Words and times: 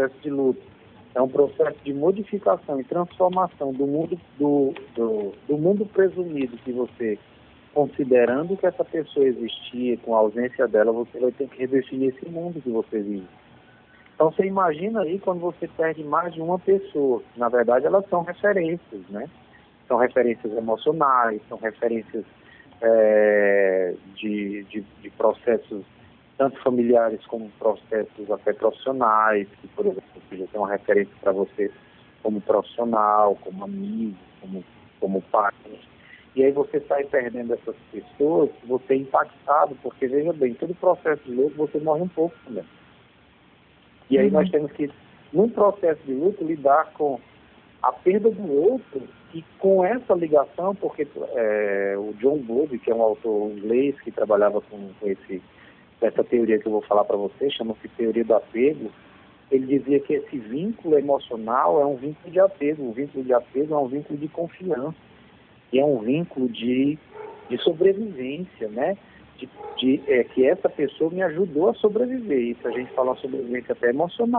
processo 0.00 0.14
de 0.22 0.30
luto. 0.30 0.62
É 1.14 1.20
um 1.20 1.28
processo 1.28 1.76
de 1.84 1.92
modificação 1.92 2.80
e 2.80 2.84
transformação 2.84 3.72
do 3.72 3.86
mundo, 3.86 4.18
do, 4.38 4.72
do, 4.94 5.32
do 5.48 5.58
mundo 5.58 5.84
presumido 5.84 6.56
que 6.58 6.72
você, 6.72 7.18
considerando 7.74 8.56
que 8.56 8.66
essa 8.66 8.84
pessoa 8.84 9.26
existia, 9.26 9.96
com 9.98 10.14
a 10.14 10.20
ausência 10.20 10.68
dela, 10.68 10.92
você 10.92 11.18
vai 11.18 11.32
ter 11.32 11.48
que 11.48 11.58
redefinir 11.58 12.14
esse 12.14 12.28
mundo 12.28 12.62
que 12.62 12.70
você 12.70 13.00
vive. 13.00 13.26
Então 14.14 14.30
você 14.30 14.44
imagina 14.44 15.00
aí 15.00 15.18
quando 15.18 15.40
você 15.40 15.66
perde 15.66 16.04
mais 16.04 16.32
de 16.32 16.40
uma 16.40 16.58
pessoa. 16.58 17.22
Na 17.36 17.48
verdade, 17.48 17.86
elas 17.86 18.08
são 18.08 18.22
referências, 18.22 19.00
né? 19.08 19.28
São 19.88 19.96
referências 19.96 20.52
emocionais, 20.52 21.40
são 21.48 21.58
referências 21.58 22.24
é, 22.80 23.94
de, 24.14 24.62
de, 24.64 24.84
de 25.02 25.10
processos 25.10 25.84
tanto 26.40 26.58
familiares 26.62 27.20
como 27.26 27.50
processos 27.58 28.30
até 28.30 28.54
profissionais, 28.54 29.46
que, 29.60 29.68
por 29.68 29.84
exemplo, 29.84 30.22
já 30.32 30.46
tem 30.46 30.58
uma 30.58 30.70
referência 30.70 31.12
para 31.20 31.32
você 31.32 31.70
como 32.22 32.40
profissional, 32.40 33.36
como 33.42 33.62
amigo, 33.62 34.16
como, 34.40 34.64
como 34.98 35.20
pai. 35.20 35.52
E 36.34 36.42
aí 36.42 36.50
você 36.50 36.80
sai 36.88 37.04
perdendo 37.04 37.52
essas 37.52 37.76
pessoas, 37.92 38.48
você 38.64 38.94
é 38.94 38.96
impactado, 38.96 39.76
porque 39.82 40.06
veja 40.06 40.32
bem, 40.32 40.54
todo 40.54 40.74
processo 40.76 41.22
de 41.24 41.34
luto 41.34 41.58
você 41.58 41.78
morre 41.78 42.00
um 42.00 42.08
pouco 42.08 42.34
também. 42.46 42.64
E 44.08 44.18
aí 44.18 44.28
uhum. 44.28 44.32
nós 44.32 44.50
temos 44.50 44.72
que, 44.72 44.90
num 45.34 45.50
processo 45.50 46.00
de 46.06 46.14
luto, 46.14 46.42
lidar 46.42 46.90
com 46.94 47.20
a 47.82 47.92
perda 47.92 48.30
do 48.30 48.50
outro 48.50 49.02
e 49.34 49.44
com 49.58 49.84
essa 49.84 50.14
ligação, 50.14 50.74
porque 50.74 51.06
é, 51.34 51.96
o 51.98 52.14
John 52.14 52.38
Bowlby, 52.38 52.78
que 52.78 52.90
é 52.90 52.94
um 52.94 53.02
autor 53.02 53.50
inglês 53.50 54.00
que 54.00 54.10
trabalhava 54.10 54.62
com, 54.62 54.88
com 54.98 55.06
esse 55.06 55.42
essa 56.20 56.24
teoria 56.24 56.58
que 56.58 56.66
eu 56.66 56.72
vou 56.72 56.82
falar 56.82 57.04
para 57.04 57.16
você, 57.16 57.50
chama-se 57.50 57.88
teoria 57.88 58.24
do 58.24 58.34
apego, 58.34 58.90
ele 59.50 59.78
dizia 59.78 59.98
que 60.00 60.14
esse 60.14 60.38
vínculo 60.38 60.96
emocional 60.98 61.80
é 61.80 61.86
um 61.86 61.96
vínculo 61.96 62.30
de 62.30 62.38
apego. 62.38 62.84
O 62.84 62.92
vínculo 62.92 63.24
de 63.24 63.32
apego 63.32 63.74
é 63.74 63.78
um 63.78 63.88
vínculo 63.88 64.18
de 64.18 64.28
confiança. 64.28 64.94
E 65.72 65.80
é 65.80 65.84
um 65.84 65.98
vínculo 65.98 66.48
de, 66.48 66.96
de 67.48 67.58
sobrevivência, 67.58 68.68
né? 68.68 68.96
De, 69.36 69.48
de, 69.78 70.02
é, 70.06 70.22
que 70.22 70.46
essa 70.46 70.68
pessoa 70.68 71.10
me 71.10 71.22
ajudou 71.22 71.68
a 71.68 71.74
sobreviver. 71.74 72.50
Isso 72.50 72.68
a 72.68 72.70
gente 72.70 72.92
fala 72.92 73.16
sobrevivência 73.16 73.72
até 73.72 73.88
emocional. 73.88 74.38